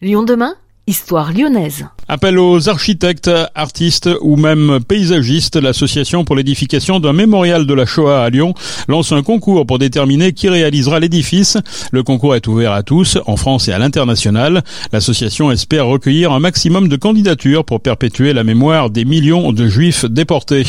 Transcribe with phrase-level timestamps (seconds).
[0.00, 0.54] Lyon demain
[0.86, 1.86] Histoire lyonnaise.
[2.10, 8.24] Appel aux architectes, artistes ou même paysagistes, l'association pour l'édification d'un mémorial de la Shoah
[8.24, 8.54] à Lyon
[8.88, 11.58] lance un concours pour déterminer qui réalisera l'édifice.
[11.92, 14.64] Le concours est ouvert à tous, en France et à l'international.
[14.90, 20.06] L'association espère recueillir un maximum de candidatures pour perpétuer la mémoire des millions de juifs
[20.06, 20.64] déportés.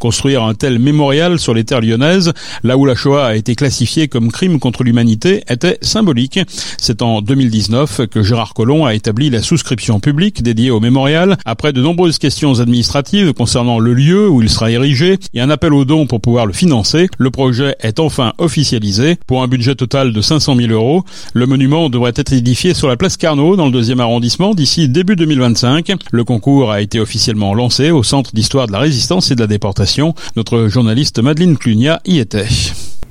[0.00, 2.32] Construire un tel mémorial sur les terres lyonnaises,
[2.64, 6.40] là où la Shoah a été classifiée comme crime contre l'humanité, était symbolique.
[6.78, 11.72] C'est en 2019 que Gérard Collomb a établi la souscription publique dédiée au mémorial, après
[11.72, 15.84] de nombreuses questions administratives concernant le lieu où il sera érigé et un appel aux
[15.84, 19.16] dons pour pouvoir le financer, le projet est enfin officialisé.
[19.26, 22.96] Pour un budget total de 500 000 euros, le monument devrait être édifié sur la
[22.96, 25.92] place Carnot dans le deuxième arrondissement d'ici début 2025.
[26.10, 29.46] Le concours a été officiellement lancé au Centre d'histoire de la résistance et de la
[29.46, 30.14] déportation.
[30.36, 32.48] Notre journaliste Madeleine Clunia y était.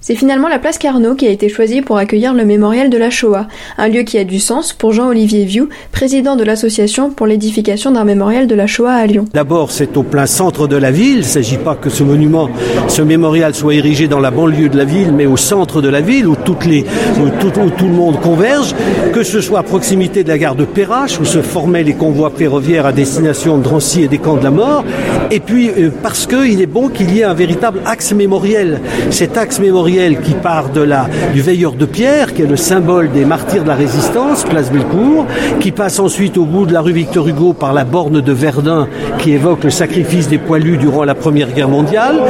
[0.10, 3.12] C'est finalement la place Carnot qui a été choisie pour accueillir le mémorial de la
[3.12, 3.46] Shoah,
[3.78, 8.06] un lieu qui a du sens pour Jean-Olivier Vieux, président de l'association pour l'édification d'un
[8.06, 9.26] mémorial de la Shoah à Lyon.
[9.36, 11.18] D'abord, c'est au plein centre de la ville.
[11.18, 12.50] Il ne s'agit pas que ce monument,
[12.88, 16.02] ce mémorial soit érigé dans la banlieue de la ville, mais au centre de la
[16.02, 18.74] ville où, tout, où tout le monde converge,
[19.14, 22.32] que ce soit à proximité de la gare de Perrache, où se formaient les convois
[22.36, 24.84] ferroviaires à destination de Drancy et des camps de la mort,
[25.30, 28.82] et puis euh, parce qu'il est bon qu'il y ait un véritable axe mémoriel.
[29.12, 33.12] Cet axe mémoriel qui part de la, du veilleur de pierre, qui est le symbole
[33.12, 35.26] des martyrs de la résistance, place Bellecour,
[35.60, 38.88] qui passe ensuite au bout de la rue Victor Hugo par la borne de Verdun,
[39.18, 42.22] qui évoque le sacrifice des poilus durant la Première Guerre mondiale.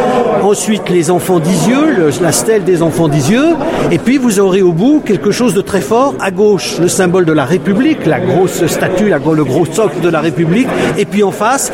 [0.41, 3.49] Ensuite, les enfants d'Isieux, la stèle des enfants d'Isieux.
[3.91, 6.15] Et puis, vous aurez au bout quelque chose de très fort.
[6.19, 10.21] À gauche, le symbole de la République, la grosse statue, le gros socle de la
[10.21, 10.67] République.
[10.97, 11.71] Et puis en face,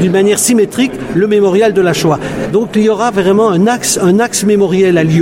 [0.00, 2.20] d'une manière symétrique, le mémorial de la Shoah.
[2.52, 5.13] Donc, il y aura vraiment un axe, un axe mémoriel à Lyon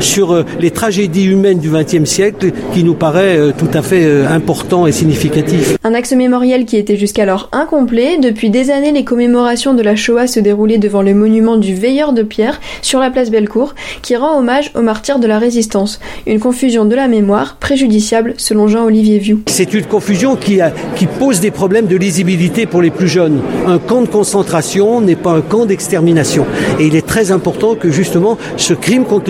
[0.00, 4.04] sur euh, les tragédies humaines du XXe siècle qui nous paraît euh, tout à fait
[4.04, 5.76] euh, important et significatif.
[5.84, 8.18] Un axe mémoriel qui était jusqu'alors incomplet.
[8.18, 12.12] Depuis des années, les commémorations de la Shoah se déroulaient devant le monument du Veilleur
[12.12, 16.00] de Pierre sur la place Bellecour, qui rend hommage aux martyrs de la résistance.
[16.26, 19.40] Une confusion de la mémoire préjudiciable selon Jean-Olivier Vieux.
[19.46, 23.40] C'est une confusion qui, a, qui pose des problèmes de lisibilité pour les plus jeunes.
[23.66, 26.46] Un camp de concentration n'est pas un camp d'extermination.
[26.80, 29.24] Et il est très important que justement ce crime contre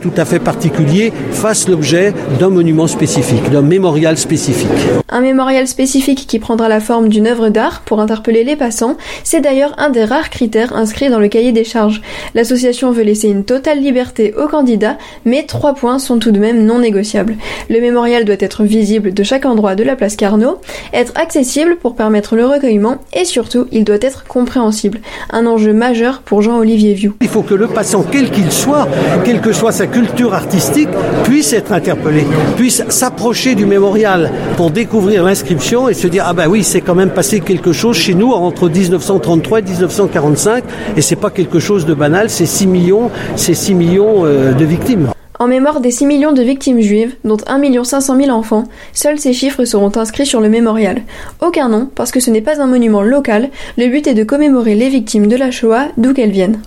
[0.00, 4.68] tout à fait particulier fasse l'objet d'un monument spécifique, d'un mémorial spécifique.
[5.08, 9.40] Un mémorial spécifique qui prendra la forme d'une œuvre d'art pour interpeller les passants, c'est
[9.40, 12.02] d'ailleurs un des rares critères inscrits dans le cahier des charges.
[12.34, 16.64] L'association veut laisser une totale liberté aux candidats, mais trois points sont tout de même
[16.64, 17.36] non négociables.
[17.70, 20.60] Le mémorial doit être visible de chaque endroit de la place Carnot,
[20.92, 25.00] être accessible pour permettre le recueillement et surtout il doit être compréhensible.
[25.30, 27.14] Un enjeu majeur pour Jean-Olivier Vieux.
[27.20, 28.88] Il faut que le passant, quel qu'il soit,
[29.24, 30.88] quel que soit sa culture artistique,
[31.24, 32.24] puisse être interpellé,
[32.56, 36.94] puisse s'approcher du mémorial pour découvrir l'inscription et se dire ah ben oui c'est quand
[36.94, 40.64] même passé quelque chose chez nous entre 1933 et 1945
[40.96, 44.64] et c'est pas quelque chose de banal, c'est 6 millions, c'est 6 millions euh, de
[44.64, 45.08] victimes.
[45.38, 48.64] En mémoire des 6 millions de victimes juives, dont 1 500 000 enfants,
[48.94, 51.02] seuls ces chiffres seront inscrits sur le mémorial.
[51.42, 54.74] Aucun nom, parce que ce n'est pas un monument local, le but est de commémorer
[54.74, 56.60] les victimes de la Shoah d'où qu'elles viennent.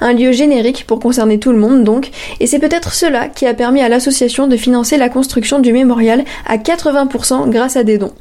[0.00, 2.10] Un lieu générique pour concerner tout le monde donc,
[2.40, 6.24] et c'est peut-être cela qui a permis à l'association de financer la construction du mémorial
[6.46, 8.12] à 80% grâce à des dons.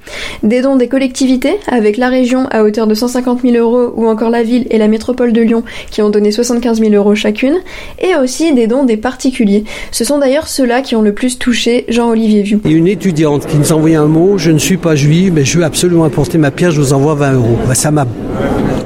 [0.44, 4.30] Des dons des collectivités, avec la région à hauteur de 150 000 euros ou encore
[4.30, 7.58] la ville et la métropole de Lyon qui ont donné 75 000 euros chacune,
[8.00, 9.64] et aussi des dons des particuliers.
[9.92, 12.62] Ce sont d'ailleurs ceux-là qui ont le plus touché Jean-Olivier Vieux.
[12.66, 15.46] Et une étudiante qui nous a envoyé un mot, je ne suis pas juive, mais
[15.46, 17.58] je veux absolument apporter ma pierre, je vous envoie 20 euros.
[17.68, 18.06] Bah, ça m'a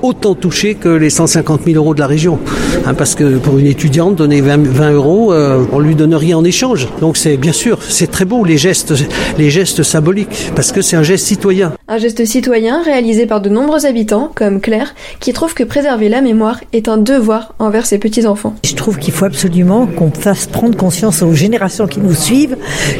[0.03, 2.37] autant touché que les 150 000 euros de la région.
[2.85, 6.37] Hein, parce que pour une étudiante, donner 20, 20 euros, euh, on lui donne rien
[6.37, 6.89] en échange.
[6.99, 8.93] Donc c'est bien sûr, c'est très beau les gestes,
[9.37, 11.73] les gestes symboliques, parce que c'est un geste citoyen.
[11.87, 16.21] Un geste citoyen réalisé par de nombreux habitants, comme Claire, qui trouve que préserver la
[16.21, 18.55] mémoire est un devoir envers ses petits-enfants.
[18.65, 22.57] Je trouve qu'il faut absolument qu'on fasse prendre conscience aux générations qui nous suivent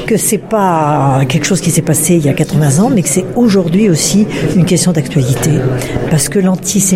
[0.08, 3.09] que c'est pas quelque chose qui s'est passé il y a 80 ans, mais que
[3.09, 5.52] c'est aujourd'hui aussi une question d'actualité.
[6.09, 6.92] Parce que l'antisémitisme,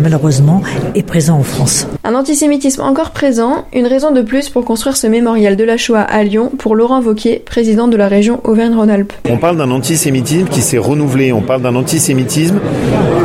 [0.00, 0.62] malheureusement,
[0.94, 1.86] est présent en France.
[2.04, 6.00] Un antisémitisme encore présent, une raison de plus pour construire ce mémorial de la Shoah
[6.00, 9.12] à Lyon pour Laurent Vauquier, président de la région Auvergne-Rhône-Alpes.
[9.28, 12.58] On parle d'un antisémitisme qui s'est renouvelé, on parle d'un antisémitisme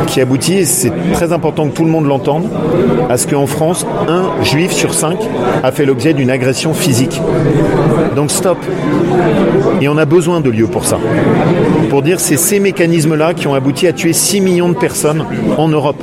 [0.06, 2.48] qui aboutit, et c'est très important que tout le monde l'entende,
[3.10, 5.18] à ce qu'en France, un juif sur cinq
[5.62, 7.20] a fait l'objet d'une agression physique.
[8.16, 8.58] Donc stop.
[9.80, 10.98] Et on a besoin de lieux pour ça.
[11.90, 15.24] Pour dire c'est ces mécanismes-là qui ont abouti à tuer 6 millions de personnes
[15.56, 16.02] en Europe.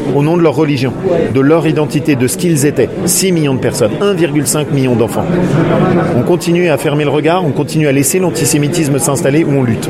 [0.15, 0.93] au nom de leur religion,
[1.33, 2.89] de leur identité, de ce qu'ils étaient.
[3.05, 5.25] 6 millions de personnes, 1,5 million d'enfants.
[6.17, 9.89] On continue à fermer le regard, on continue à laisser l'antisémitisme s'installer où on lutte.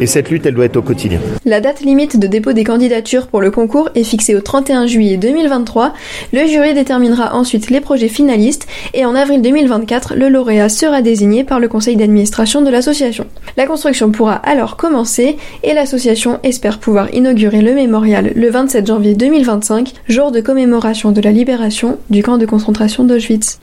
[0.00, 1.20] Et cette lutte, elle doit être au quotidien.
[1.44, 5.16] La date limite de dépôt des candidatures pour le concours est fixée au 31 juillet
[5.16, 5.92] 2023.
[6.32, 11.44] Le jury déterminera ensuite les projets finalistes et en avril 2024, le lauréat sera désigné
[11.44, 13.26] par le conseil d'administration de l'association.
[13.56, 19.14] La construction pourra alors commencer et l'association espère pouvoir inaugurer le mémorial le 27 janvier
[19.14, 23.52] 2025, jour de commémoration de la libération du camp de concentration d'Auschwitz.